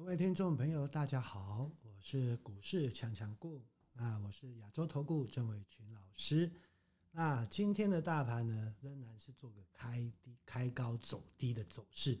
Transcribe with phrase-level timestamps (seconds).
[0.00, 3.62] 各位听众朋友，大家好，我是股市强强顾，
[3.92, 6.50] 那我是亚洲投顾郑伟群老师。
[7.10, 12.18] 那今天的大盘呢，仍然是做个开低、开高走低的走势。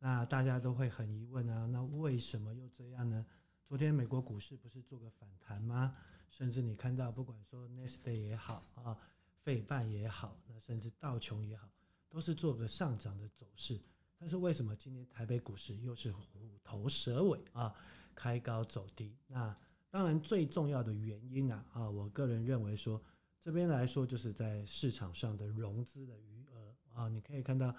[0.00, 3.24] 那大家都会很疑问啊，那为什么又这样呢？
[3.64, 5.96] 昨天美国股市不是做个反弹吗？
[6.28, 8.98] 甚至你看到，不管说纳斯达克也好啊，
[9.44, 11.70] 费半也好，那甚至道琼也好，
[12.10, 13.80] 都是做个上涨的走势。
[14.22, 16.22] 但是为什么今天台北股市又是虎
[16.62, 17.74] 头蛇尾啊，
[18.14, 19.16] 开高走低？
[19.26, 19.52] 那
[19.90, 23.02] 当然最重要的原因啊啊，我个人认为说，
[23.40, 27.74] 这边来说就是在市场上的融资的余额啊，你可以看到，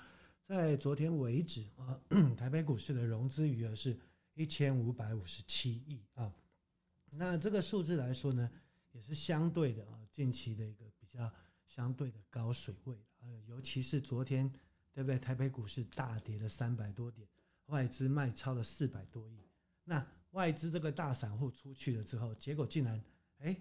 [0.46, 1.98] 在昨天为止啊，
[2.36, 3.98] 台北股市的融资余额是
[4.34, 6.30] 一千五百五十七亿啊。
[7.10, 8.52] 那这个数字来说呢，
[8.92, 11.32] 也是相对的啊，近期的一个比较
[11.66, 14.54] 相对的高水位啊，尤其是昨天。
[14.94, 15.18] 对不对？
[15.18, 17.28] 台北股市大跌了三百多点，
[17.66, 19.44] 外资卖超了四百多亿。
[19.84, 23.04] 那外资这个大散户出去了之后，结果竟然，
[23.40, 23.60] 哎，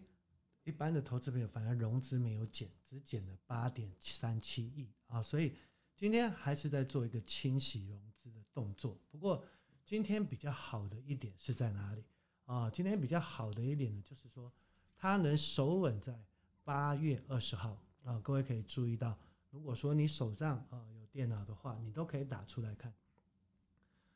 [0.65, 5.23] 一般的投资朋友反而融资没有减，只减了八点三七亿啊。
[5.23, 5.55] 所以
[5.97, 8.99] 今天还是在做一个清洗融资的动作。
[9.11, 9.45] 不过
[9.85, 12.05] 今天比较好的一点是在哪里
[12.45, 12.71] 啊？
[12.71, 14.53] 今天比较好的一点呢，就是说
[14.97, 16.25] 它能守稳在
[16.63, 18.19] 八月二十号啊。
[18.21, 19.19] 各位可以注意到，
[19.51, 22.93] 如果说你手上啊有电脑的话，你都可以打出来看。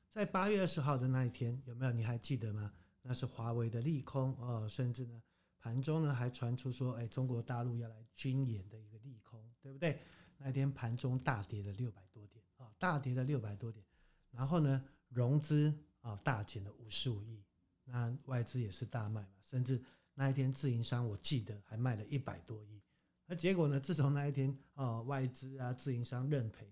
[0.08, 1.92] 在八月二十号的那一天，有没有？
[1.92, 2.72] 你还记得吗？
[3.03, 5.22] 那是华为的利空哦，甚至呢，
[5.58, 10.00] 盘中呢还传出说，哎，中国大陆要来军演的一个利空，对不对？
[10.38, 13.84] 那天盘中大跌了六百多点啊，大跌了六百多点。
[14.31, 17.44] 然后呢，融资啊大减了五十五亿，
[17.84, 19.81] 那外资也是大卖嘛，甚至
[20.14, 22.81] 那一天自营商我记得还卖了一百多亿。
[23.28, 23.81] 那结果呢？
[23.81, 26.64] 自从那一天啊，外资啊、自营商认赔，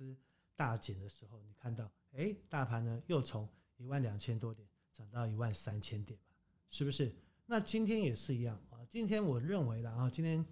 [0.00, 0.16] 资
[0.56, 6.34] 大减的时候，你看到，哎，大盘呢又从一万两千多点涨到一万三千点嘛，
[6.70, 7.12] 是不是？
[7.44, 8.80] 那今天也是一样啊。
[8.88, 10.42] 今天我认为了啊，今天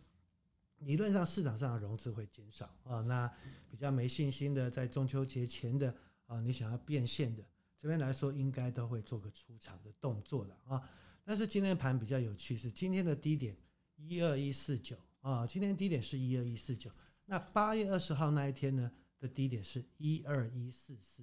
[0.80, 3.00] 理论上市场上的融资会减少啊。
[3.00, 3.32] 那
[3.70, 5.94] 比较没信心的，在中秋节前的
[6.26, 7.42] 啊，你想要变现的
[7.74, 10.86] 这边来说，应该都会做个出场的动作了啊。
[11.24, 13.56] 但是今天盘比较有趣，是今天的低点
[13.96, 14.94] 一二一四九。
[15.20, 16.90] 啊，今天低点是一二一四九，
[17.26, 21.22] 那八月二十号那一天呢的低点是一二一四四，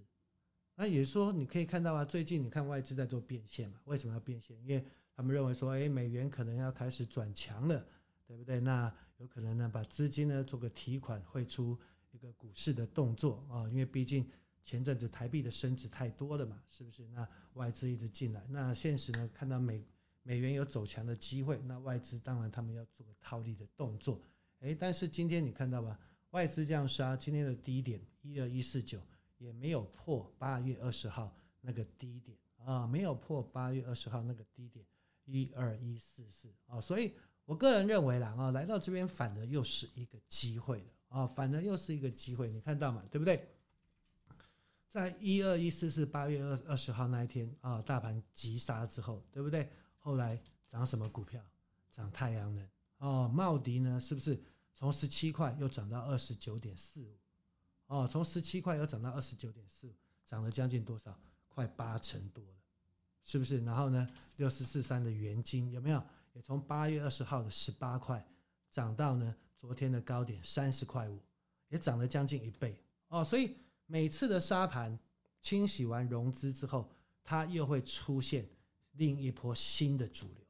[0.75, 4.57] 那也是说你可以看到啊，最近你看外资在做变现嘛，为什么要变现？
[4.63, 4.85] 因为
[5.15, 7.85] 他们认为说，哎，美元可能要开始转强了，
[8.25, 8.59] 对不对？
[8.59, 11.77] 那有可能呢把资金呢做个提款汇出
[12.11, 14.29] 一个股市的动作啊，因为毕竟
[14.63, 17.07] 前阵子台币的升值太多了嘛，是不是？
[17.07, 19.83] 那外资一直进来，那现实呢看到美。
[20.27, 24.19] 美元有走强的机会，那外资当然他们要做个套利的动作，
[24.61, 25.99] 诶，但是今天你看到吧，
[26.35, 28.99] 外资这样杀，今天的低点一二一四九
[29.37, 34.85] 也没有破八月二十号那个低点啊，没有破八月二十号那个低点
[35.23, 37.13] 一二一四四啊，所以
[37.45, 43.47] 我个人认为啦啊，来到这边反而又是一个机会了啊，反而又是一个机会，你看到嘛，对不对？
[44.89, 49.69] 在一二一四四八月二二十号那一天啊，大盘急杀之后，对不对？
[49.99, 50.37] 后来
[50.67, 51.41] 涨什么股票？
[51.89, 53.97] 涨太阳能哦，茂迪呢？
[54.01, 54.37] 是不是
[54.75, 57.17] 从十七块又涨到二十九点四五？
[57.87, 61.19] 哦，从十七块又涨到二十九点四五，涨了将近多少？
[61.47, 62.59] 快八成多了，
[63.23, 63.63] 是不是？
[63.63, 66.03] 然后呢，六四四三的元金有没有？
[66.33, 68.23] 也从八月二十号的十八块
[68.69, 71.19] 涨到呢昨天的高点三十块五，
[71.69, 73.23] 也涨了将近一倍哦。
[73.23, 73.55] 所以
[73.85, 74.99] 每次的沙盘
[75.41, 76.91] 清洗完融资之后，
[77.23, 78.47] 它又会出现。
[78.97, 80.45] 另一波新的主流，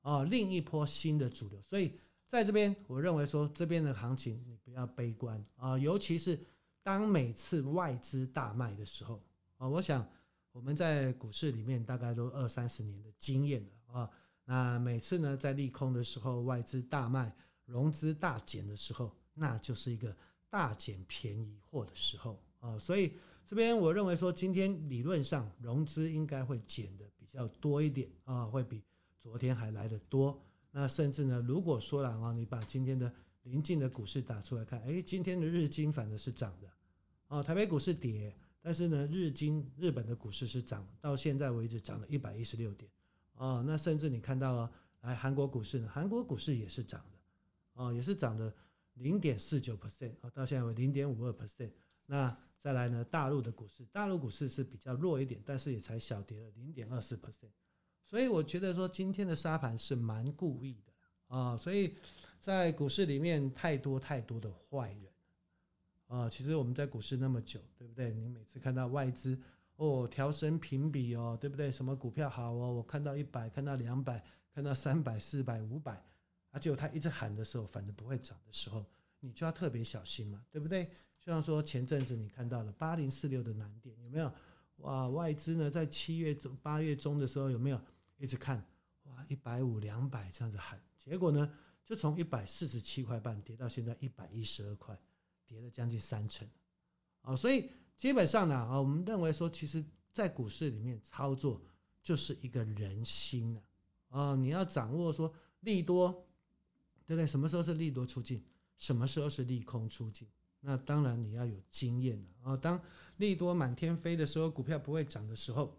[0.00, 1.92] 啊，另一波新的主流，所以
[2.26, 6.38] 在这边，我认为说这边的行情你不要悲观啊，尤其是
[6.82, 9.22] 当每次外资大卖的时候
[9.56, 10.06] 啊，我想
[10.52, 14.10] 我们在股市里面大概都二三十年的经验了啊，
[14.44, 20.16] 那每次呢在利空的时候，外资大卖，融资大减的时候，那就是一个
[20.48, 23.12] 大捡便宜货的时候啊，所以
[23.46, 27.04] 这边我认为说今天理论上融资应该会减的。
[27.28, 28.82] 比较多一点啊，会比
[29.20, 30.40] 昨天还来得多。
[30.78, 33.10] 那甚至呢，如果说了啊，你把今天的
[33.44, 36.68] 临近的股市打出来看，哎，今天的日经反而是涨的，
[37.28, 42.90] 哦，台北股市跌，但是呢，日经日本的股市是涨，到现在为止涨了一百一十六点，
[43.36, 44.70] 哦，那甚至你看到啊，
[45.00, 47.18] 来韩国股市呢，韩国股市也是涨的，
[47.72, 48.52] 哦，也是涨的
[48.96, 51.32] 零点四九 percent 啊，到现在为零点五二。
[51.32, 51.70] percent。
[52.04, 57.16] 那再来呢，大陆的股市，大陆股市是比较弱一点，但是也才小跌了零点二四。
[57.16, 57.48] percent，
[58.06, 60.92] 所以我觉得说今天的沙盘是蛮故意的
[61.36, 61.94] 啊，所以
[62.38, 65.12] 在股市里面太多太多的坏人
[66.06, 68.12] 啊，其实我们在股市那么久，对不对？
[68.12, 69.36] 你每次看到外资
[69.74, 71.70] 哦，调升评比哦，对不对？
[71.70, 72.72] 什么股票好哦？
[72.72, 74.24] 我看到一百，看到两百，
[74.54, 76.00] 看到三百、四百、五百，
[76.52, 78.86] 啊，结果他一直喊的时候，反正不会涨的时候，
[79.18, 80.84] 你就要特别小心嘛，对不对？
[81.20, 84.32] 就像说前阵子你看到了八零四六的难点有没有？
[84.76, 87.80] 哇，外资呢在七月中、八月中的时候有没有
[88.18, 88.64] 一直看？
[89.04, 91.50] 哇，一百五、两百这样子喊，结果呢
[91.84, 94.98] 就从一百四十七块半跌到现在一百一十二块，
[95.46, 96.48] 跌了将近三成，
[97.22, 97.70] 啊，所以。
[97.96, 99.82] 基本上呢，啊，我们认为说，其实，
[100.12, 101.58] 在股市里面操作
[102.02, 103.58] 就是一个人心
[104.10, 106.12] 啊，啊你要掌握说利多，
[107.06, 107.26] 对不对？
[107.26, 108.44] 什么时候是利多出尽？
[108.76, 110.28] 什么时候是利空出尽？
[110.60, 112.54] 那当然你要有经验啊。
[112.54, 112.78] 当
[113.16, 115.74] 利多满天飞的时候，股票不会涨的时候，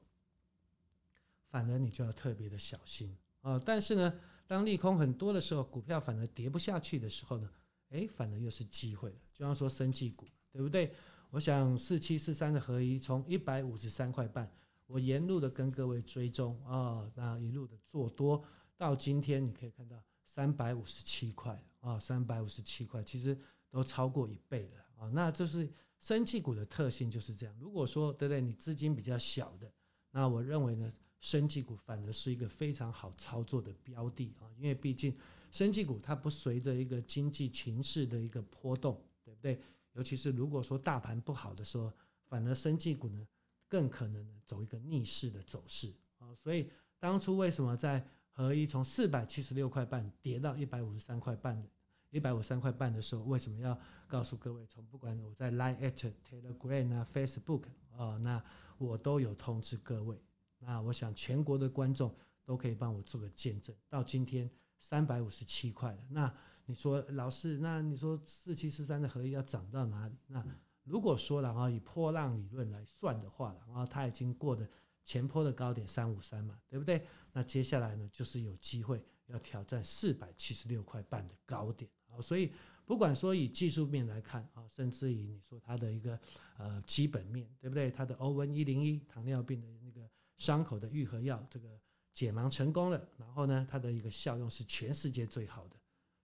[1.50, 3.60] 反而你就要特别的小心啊。
[3.66, 4.14] 但是呢，
[4.46, 7.50] 当利空很多的时候，股票反而跌不下去的时候呢，
[7.90, 9.18] 诶，反而又是机会了。
[9.34, 10.94] 就像说生技股，对不对？
[11.30, 14.50] 我想四七四三的合一从一百五十三块半，
[14.86, 18.42] 我沿路的跟各位追踪啊，那一路的做多
[18.78, 23.38] 到今天，你可以看到三百五十七块啊，三百五十七块，其实
[23.70, 25.10] 都超过一倍了啊。
[25.10, 25.70] 那这是
[26.00, 27.54] 生技股的特性就是这样。
[27.60, 29.70] 如果说对不对，你资金比较小的，
[30.12, 35.16] 那我认为呢，生技股反而是一个非常好操作的标的啊，因为毕竟
[35.52, 39.60] 生技股它不随着一个经济情势的一个波动，对不对？
[39.94, 41.92] 尤其是如果说大盘不好的时候，
[42.28, 43.28] 反而生技股呢
[43.68, 46.36] 更可能走一个逆势的走势啊。
[46.36, 46.70] 所以
[47.00, 51.68] 当初为什么在合一从四百七十六块半跌到一百五十三块半的，
[52.12, 53.76] 一百五十三块半的时候，为什么要
[54.08, 54.68] 告诉各位？
[54.68, 57.64] 从不管我在 Line at Telegram 啊、Facebook
[57.98, 58.44] 啊，那
[58.78, 60.22] 我都有通知各位。
[60.60, 62.14] 那我想全国的观众
[62.44, 63.76] 都可以帮我做个见证。
[63.90, 64.50] 到今天
[64.80, 66.34] 三百五十七块了，那。
[66.70, 70.18] 你说老师，那你说四七四三的合一要涨到哪里？
[70.28, 70.46] 那
[70.84, 74.68] 如果说了啊，以波浪理论来算的话，然后它已经过的
[75.02, 77.02] 前波的高点三五三嘛，对不对？
[77.32, 82.20] 那接下来呢，就是有机会要挑战四百七十六块半的高点啊。
[82.20, 82.52] 所以
[82.84, 86.20] 不管说以技术面来看啊，甚至于你说它的一个
[86.58, 87.90] 呃基本面，对不对？
[87.90, 90.06] 它的欧文一零一糖尿病的那个
[90.38, 91.68] 伤口的愈合药，这个
[92.14, 95.76] 解盲成功了，然后呢，它的一个效用是全世界最好的。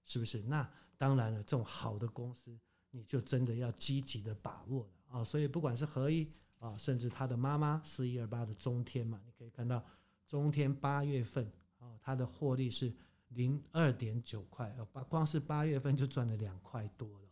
[0.06, 0.42] 是不是？
[0.42, 2.60] 那当然了，这种好的公司，
[2.92, 5.24] 你就真的要积极的把握了啊！
[5.24, 6.30] 所以不管是合一
[6.60, 9.82] 啊，甚至他的妈妈四一二八的中天嘛，你可以看到
[10.28, 11.50] 中天八月份
[11.80, 12.94] 啊，它的获利是
[13.30, 17.28] 零二点九块，八光是八月份就赚了两块多了，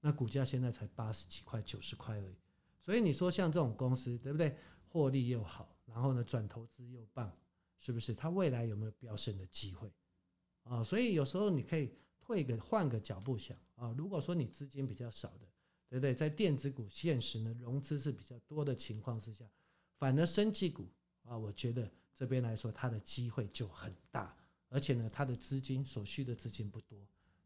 [0.00, 2.36] 那股价现在才八十几块、九十块而已。
[2.80, 4.56] 所以你说像这种公司，对不对？
[4.88, 7.32] 获利又好，然后呢，转投资又棒，
[7.78, 8.14] 是不是？
[8.14, 9.92] 它未来有没有飙升的机会
[10.62, 10.82] 啊？
[10.82, 11.92] 所以有时候你可以。
[12.26, 15.46] 退个换个脚步想啊，如果说你资金比较少的，
[15.90, 16.14] 对不对？
[16.14, 19.44] 在电子股现实呢融资是比较多的情况之下，
[19.98, 20.88] 反而生技股
[21.24, 24.34] 啊，我觉得这边来说它的机会就很大，
[24.70, 26.98] 而且呢它的资金所需的资金不多。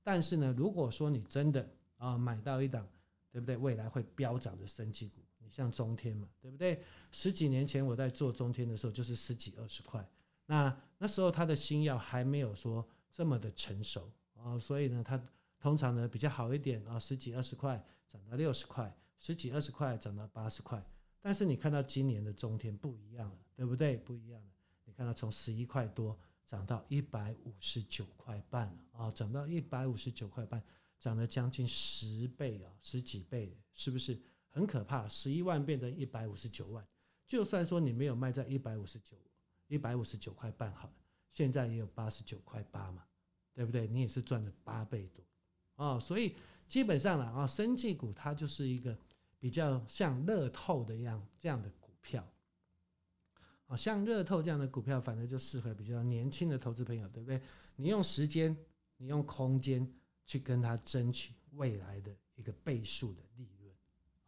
[0.04, 2.88] 但是呢，如果说你真的啊买到一档，
[3.32, 3.56] 对不对？
[3.56, 6.82] 未来会飙涨的生技股，像中天嘛，对不对？
[7.10, 10.06] 十几年前我在做中天的时候就是十几二十块，
[10.46, 14.10] 那那时候它的新药还没有说这么的成熟。
[14.40, 15.20] 啊，所以呢，它
[15.58, 20.80] 通常呢比较好一点啊，十几二十块涨到六十块，十几二十块涨到八十块。
[21.20, 23.96] 但是你看到今年的中天不一样了，对不对？
[23.96, 24.50] 不一样了。
[24.84, 30.62] 你看到从十一块多涨到一百五十九块半啊，涨到一百五十九块半，
[31.00, 34.16] 涨了将近十倍啊，十几倍，是不是
[34.50, 35.06] 很可怕？
[35.08, 36.86] 十一万变成一百五十九万，
[37.26, 39.16] 就算说你没有卖在一百五十九，
[39.66, 40.94] 一百五十九块半好了，
[41.30, 43.04] 现在也有八十九块八嘛。
[43.54, 43.88] 对不对？
[43.88, 45.24] 你也是赚了八倍多，
[45.74, 46.36] 哦，所以
[46.68, 48.96] 基本上呢，啊，生技股它就是一个
[49.40, 52.24] 比较像乐透的样这样的股票，
[53.66, 57.42] 啊，像乐透这样的股票，反正就适合比较年轻的投资朋友，对不对？
[57.74, 58.56] 你用时间，
[58.96, 59.92] 你用空间
[60.24, 63.57] 去跟他争取未来的一个倍数的利润，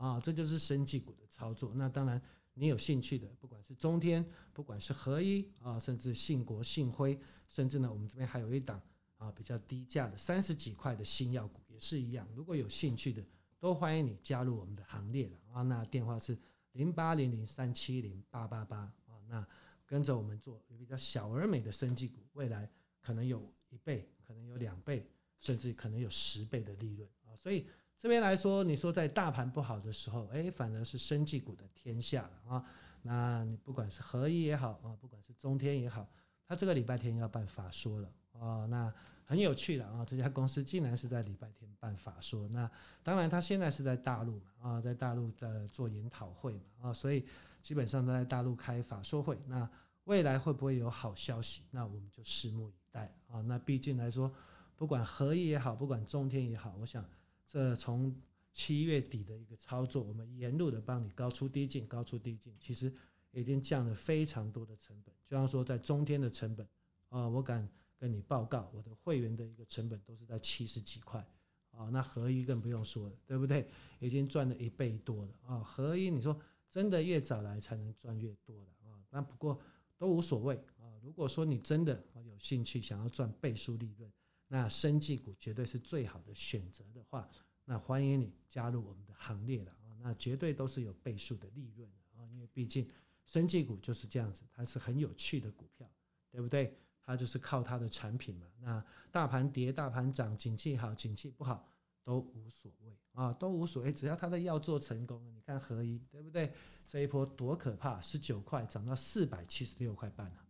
[0.00, 1.72] 啊，这就是生技股的操作。
[1.74, 2.20] 那当然，
[2.54, 8.80] 你有兴趣的，不管是中天，不管是合一啊，甚至信国、信辉，甚至呢，我们这边还有一档。
[9.20, 13.22] 啊，比较低价的三十几块的新药股也是一样，如果有兴趣的，
[13.58, 15.60] 都欢迎你加入我们的行列了啊。
[15.60, 16.34] 那电话是
[16.72, 19.20] 零八零零三七零八八八啊。
[19.28, 19.46] 那
[19.84, 22.66] 跟着我们做比较小而美的生技股，未来
[22.98, 25.06] 可能有一倍，可能有两倍，
[25.38, 27.36] 甚至可能有十倍的利润啊。
[27.36, 27.66] 所以
[28.00, 32.64] 这边来说，你说在大盘不好的时候，哎，反而是生技股的天下了啊。
[33.02, 36.08] 那你不管是合一也好啊，不管是中天也好，
[36.48, 38.10] 他这个礼拜天要办法说了。
[38.32, 38.90] 哦，那
[39.22, 40.02] 很有趣了啊！
[40.02, 42.70] 这家公司竟然是在礼拜天办法说，那
[43.02, 47.26] 当然他现在是在大陆嘛，啊，在大陆在做研讨会嘛，啊，所以
[47.62, 49.38] 基本上都在大陆开法说会。
[49.46, 49.68] 那
[50.04, 51.62] 未来会不会有好消息？
[51.70, 53.42] 那我们就拭目以待啊。
[53.42, 54.32] 那毕竟来说，
[54.74, 57.04] 不管合一也好，不管中天也好，我想
[57.50, 58.14] 这从
[58.52, 62.92] 七月底的一个操作，我们沿路的帮你高出低进，高出低进，其实
[63.32, 65.12] 已经降了非常多的成本。
[65.26, 66.64] 就像说在中天的成本
[67.08, 71.26] 啊，我敢跟你报告，我的会员的一个成本都是在七十几块。
[71.72, 73.66] 啊，那合一更不用说了，对不对？
[74.00, 75.60] 已经赚了一倍多了啊！
[75.60, 76.38] 合一，你说
[76.68, 78.98] 真的越早来才能赚越多的啊？
[79.08, 79.58] 那不过
[79.96, 80.98] 都无所谓啊。
[81.00, 84.12] 如果说你真的有兴趣想要赚倍数利润，
[84.52, 87.30] 那生技股绝对是最好的选择的话，
[87.64, 89.94] 那欢迎你加入我们的行列了啊！
[90.02, 92.84] 那绝对都是有倍数的利润啊，因为毕竟
[93.24, 95.88] 生技股就是这样子，它是很有趣的股票，
[96.32, 96.76] 对不对？
[97.00, 98.48] 它就是靠它的产品嘛。
[98.58, 103.92] 那大盘跌、大盘涨，景气好、景气不好都无所谓啊，都无所谓。
[103.92, 106.52] 只要它的药做成功，你看合一对不对？
[106.84, 110.44] 这一波多可怕，十九块涨到四百七十六块半啊，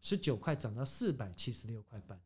[0.00, 2.20] 十九块涨到四百七十六块半，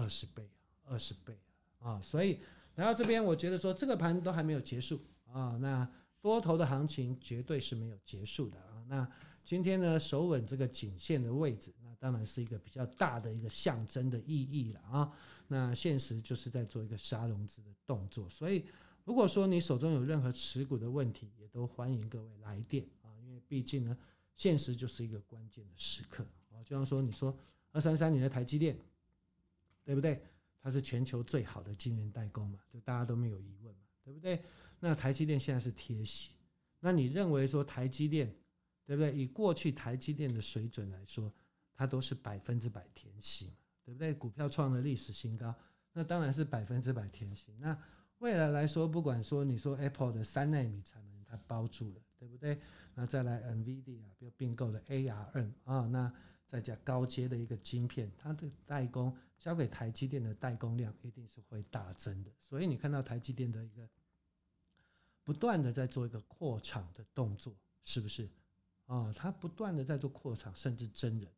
[0.00, 0.42] 二十倍
[0.84, 1.38] 啊，二十倍
[1.78, 1.92] 啊！
[1.92, 2.40] 啊，所以
[2.76, 4.98] 来到这边，我觉得说这个盘都还没有结束
[5.30, 5.58] 啊。
[5.60, 5.86] 那
[6.22, 8.82] 多头的行情绝对是没有结束的啊。
[8.88, 9.06] 那
[9.44, 11.72] 今天呢，守稳这个颈线的位置。
[11.82, 15.12] 那当然是一个比较大的一个象征的意义了啊。
[15.48, 18.64] 那现实就是在做一个杀融资的动作，所以
[19.04, 23.12] 如果说你手中有任何持股的问题，也都欢迎各位来电啊。
[23.22, 23.96] 因为毕竟呢，
[24.34, 26.62] 现实就是一个关键的时刻啊。
[26.62, 27.36] 就像说你说
[27.72, 28.78] 二三三你的台积电，
[29.84, 30.22] 对不对？
[30.62, 34.42] 它是全球最好的晶圆代工嘛，这大家都没有疑问嘛，对不对？
[34.78, 36.32] 那台积电现在是贴息，
[36.78, 38.30] 那你认为说台积电，
[38.84, 39.12] 对不对？
[39.14, 41.32] 以过去台积电的水准来说，
[41.74, 43.52] 它都是百分之百填息嘛，
[43.84, 44.12] 对不对？
[44.12, 45.54] 股票创了历史新高，
[45.92, 47.54] 那当然是百分之百填息。
[47.58, 47.76] 那
[48.18, 52.60] 未来来说，不管说你说 Apple 的三奈米产能它包住了，对不对？
[52.94, 56.12] 那再来 NVIDIA 又并购了 ARM 啊，那
[56.50, 62.30] 再加高阶的一个晶片，它的代工交给台积电的代工量一定是会大增的。
[62.40, 63.88] 所以你看到台积电的一个
[65.22, 67.54] 不断的在做一个扩厂的动作，
[67.84, 68.28] 是不是？
[68.86, 71.32] 啊，它不断的在做扩厂，甚至真人。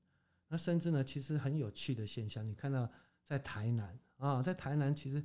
[0.49, 2.91] 那甚至呢，其实很有趣的现象，你看到
[3.23, 5.23] 在台南啊，在台南其实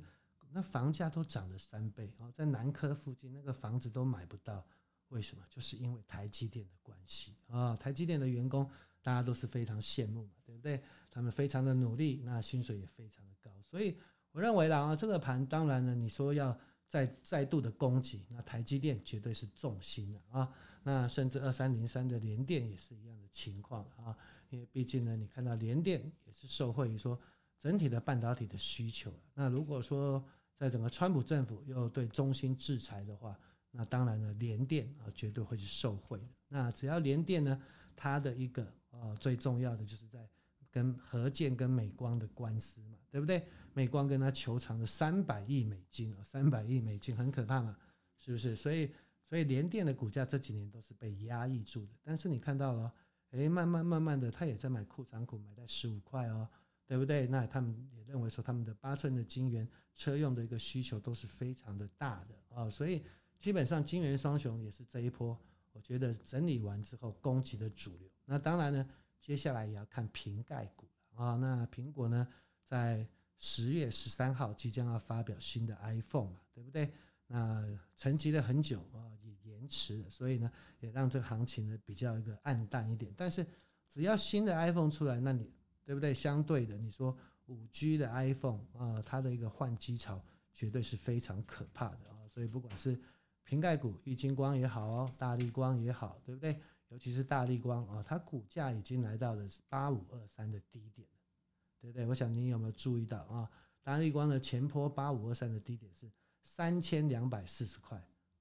[0.52, 4.66] 那房价都涨了三倍啊，在南科附近那个房子都买不到，
[5.08, 5.44] 为什么？
[5.48, 8.70] 就是因为台积电的关系啊，台积电的员工
[9.02, 10.82] 大家都是非常羡慕嘛，对不对？
[11.10, 13.96] 他们非常的努力，那薪水也非常的高，所以
[14.32, 20.52] 我认为啦啊，这个盘当然呢，你说要再再度的攻击，那台积电绝对是重心了啊，
[20.82, 24.16] 那甚至二三零三的联电也是一样的情况啊。
[24.50, 27.18] 因为毕竟呢，你看到联电也是受惠于说
[27.58, 29.12] 整体的半导体的需求。
[29.34, 30.24] 那如果说
[30.56, 33.38] 在整个川普政府又对中芯制裁的话，
[33.70, 36.26] 那当然呢，联电啊绝对会是受惠的。
[36.48, 37.60] 那只要联电呢，
[37.94, 38.66] 它的一个
[39.00, 40.28] 呃最重要的就是在
[40.70, 43.46] 跟和建跟美光的官司嘛，对不对？
[43.74, 47.76] 美光跟他求偿的三百亿美金啊，三百亿美金很可怕嘛，
[48.18, 48.54] 是不是？
[48.56, 48.90] 所以
[49.28, 51.92] 所以联电的股价这几年都是被压抑住的。
[52.02, 52.92] 但是你看到了。
[53.32, 56.48] 诶，慢慢慢慢的，他也在买库藏股，买在十五块哦，
[56.86, 57.26] 对不对？
[57.26, 63.02] 那他们也认为说，他们的八寸的晶圆车用的一个需求都是非常的大的啊，所以
[63.38, 65.38] 基本上晶圆双雄也是这一波，
[65.78, 68.10] 我觉得整理完之后攻击的主流。
[68.24, 68.84] 那当然呢，
[69.20, 71.36] 接下来也要看瓶盖股啊。
[71.36, 72.26] 那苹果呢，
[72.66, 73.06] 在
[73.36, 76.92] 十月十三号即将要发表新的 iPhone 嘛，对不对？
[77.28, 79.06] 那沉寂了很久啊。
[79.22, 83.14] 也延迟了，所以呢，也让这个行情呢比较一个暗淡一点。
[83.16, 83.46] 但是，
[83.86, 85.48] 只要新的 iPhone 出来，那你
[85.84, 86.12] 对不对？
[86.12, 87.16] 相对的，你说
[87.46, 90.20] 五 G 的 iPhone 啊，它的一个换机潮
[90.52, 92.26] 绝对是非常可怕的啊。
[92.28, 92.98] 所以，不管是
[93.48, 96.60] 瓶盖股、玉晶光也好哦，大立光也好，对不对？
[96.90, 101.08] 尤其是大立光啊，它股价已经来到了八五二三的低点，
[101.80, 102.04] 对不对？
[102.04, 103.48] 我想你有没有注意到啊？
[103.82, 106.10] 大立光的前坡八五二三的低点是
[106.42, 107.98] 三千两百四十块。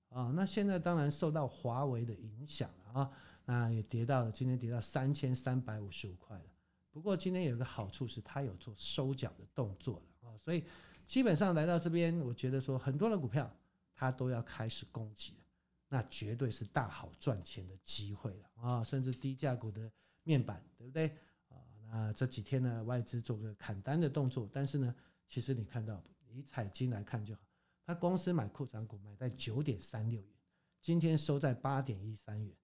[0.10, 3.12] 啊，那现在当然受到华为的影响了啊，
[3.46, 6.46] 那也跌到了今天跌到三千三百五十五块了。
[6.92, 10.66] 不过今天有个好处是它有做收脚的动作了啊，所以
[11.06, 13.50] 基本上来到这边，我觉得说很多的股票
[14.00, 15.46] 它都要开始攻击了，
[15.90, 21.08] 那绝对是大好赚钱的机会了啊，甚至低价股的面板，对不对
[21.48, 21.58] 啊？
[21.90, 24.96] 那这几天呢，外资做个砍单的动作，但是呢，
[25.28, 27.42] 其实你看到以彩金来看就好。
[27.84, 30.32] 他公司买库存股买在九点三六元，
[30.80, 32.56] 今天收在八点一三元，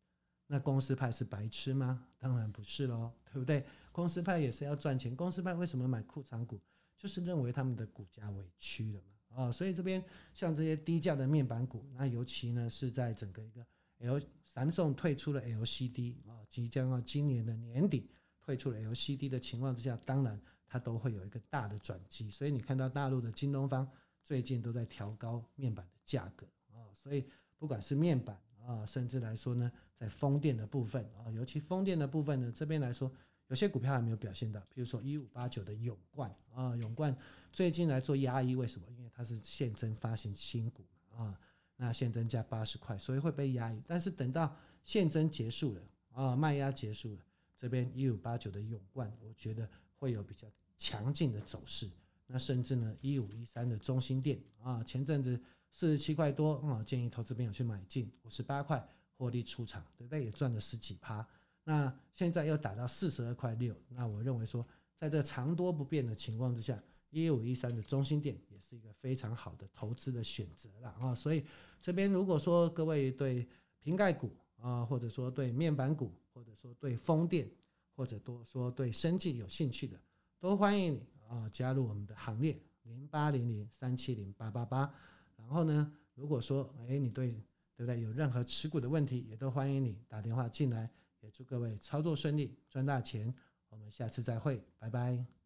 [0.46, 2.06] 那公司派是白痴吗？
[2.20, 3.66] 当然不是喽，对不对？
[3.92, 5.16] 公司派也是要赚钱。
[5.16, 6.62] 公司派为什么买库藏股？
[6.98, 9.08] 就是认为他们的股价委屈了嘛。
[9.36, 13.66] 啊，所以这边像这些低价的面板股，那尤其呢是在整个一个
[14.00, 18.10] L 三送退出了 LCD 啊，即将要今年的年底
[18.42, 22.30] 退出了 LCD 的情况之下，当然它都会有一个大的转机。
[22.30, 23.88] 所以你看到大陆的京东方
[24.22, 27.25] 最近都在调高面板的价格啊，所以
[27.58, 33.12] 不管是面板啊，甚至来说呢，在风电的部分啊，尤其风电的部分呢，这边来说
[33.48, 37.16] 有些股票还没有表现到，比如说一五八九的永冠啊，永冠
[37.52, 38.88] 最近来做压抑，为什么？
[38.92, 40.84] 因是现增发行新股
[41.15, 41.39] 啊。
[41.75, 43.82] 那现增加八十块，所以会被压抑。
[43.88, 47.22] 但是等到现增结束了啊，卖压结束了，
[47.58, 51.89] 这边一五八九的永冠，我觉得会有比较强劲的走势。
[52.27, 55.38] 那甚至呢，一五一三的中心店啊，前阵子
[55.72, 58.88] 四十七块多啊，建议投资朋友去买进五十八块
[59.18, 60.24] 获利出场，对不对？
[60.24, 61.27] 也赚了十几趴。
[61.63, 64.65] 那现在又打到四十二块六，那我认为说，
[64.96, 66.82] 在这长多不变的情况之下。
[67.13, 71.46] 一五一三的中心店也是一个非常好的投资的选择了啊，所以
[71.79, 73.48] 这边如果说各位对
[73.79, 77.50] 瓶盖股啊，或者说对面板股，或者说对风电，
[77.96, 80.00] 或者多说对生技有兴趣的，
[80.39, 84.93] 都欢迎你啊加入我们的行列零八零零三七零八八八。
[85.36, 87.32] 然后呢，如果说哎你对
[87.75, 90.89] 对不对有任何持股的问题，也都欢迎你打电话进来。
[91.20, 93.34] 也祝各位操作顺利，赚大钱。
[93.70, 95.43] 我们下次再会，拜拜。